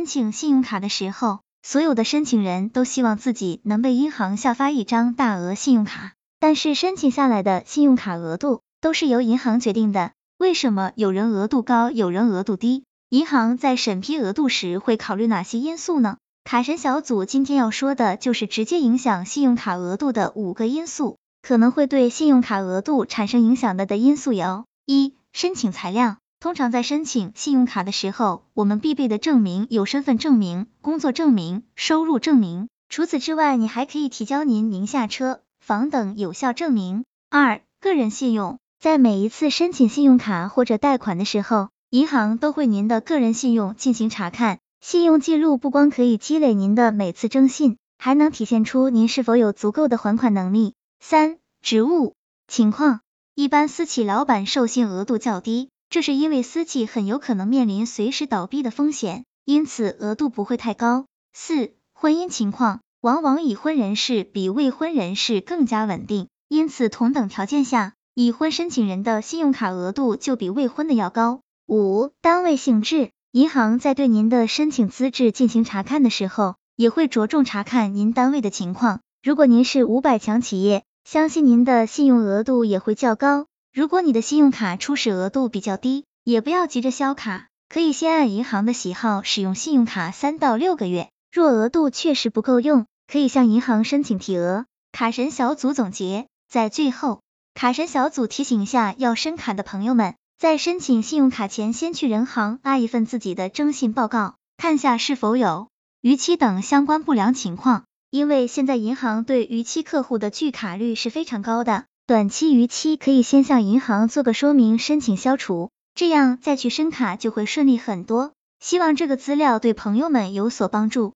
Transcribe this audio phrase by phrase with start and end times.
[0.00, 10.12] 申请信用卡的时候，所有的申请人都希望自己能被银行下发一张大额信用卡，但是申请下来的信用卡额度都是由银行决定的。
[10.38, 12.84] 为什么有人额度高，有人额度低？
[13.10, 16.16] 银行在审批额度时会考虑哪些因素呢？
[16.44, 26.16] 卡神小组今天要说的就是直接影响信用卡额度的五个因素，可能会对信用卡额度产生影响的的因素有：一、申请材料。
[26.40, 32.68] 通常在申请信用卡的时候，我们必备的证明有身份证明、工作证明、收入证明。
[32.88, 37.04] 除此之外，你还可以提交您名下车、房等有效证明。
[37.28, 44.60] 二、个人信用，在每一次申请信用卡或者贷款的时候，银行都会您的个人信用进行查看。
[44.80, 50.72] 信用记录不光可以积累您的每次征信，还能体现出您是否有足够的还款能力。
[51.00, 52.14] 三、职务
[52.48, 53.00] 情况，
[53.34, 55.68] 一般私企老板授信额度较低。
[55.90, 61.06] 这是因为私企很有可能面临随时倒闭的风险，因此额度不会太高。
[61.32, 71.40] 四、婚姻情况，往往已婚人士比未婚人士更加稳定，因此同等条件下，已婚申请人的信用卡额度就比未婚的要高。
[71.66, 79.00] 五、单位性质，银行在对您的申请资质进行查看的时候，也会着重查看您单位的情况。
[79.24, 83.46] 如果您是五百强企业，相信您的信用额度也会较高。
[83.72, 91.08] 如果你的信用卡初始额度比较低，也不要急着销卡，可以先按银行的喜好使用信用卡三到六个月。
[91.30, 94.66] 若额度确实不够用，可以向银行申请提额。
[94.90, 97.22] 卡神小组总结，在最后，
[97.54, 105.68] 卡神小组提醒一下要申卡的朋友们，在申请信用卡前，先去人行拉一份自己的征信报告，看下是否有
[106.00, 107.84] 逾期等相关不良情况。
[108.10, 111.84] 因为现在银行对逾期客户的拒卡率是非常高的。
[112.10, 118.32] 短期逾期可以先向银行做个说明，申请消除，这样再去申卡就会顺利很多。
[118.58, 121.12] 希望这个资料对朋友们有所帮助。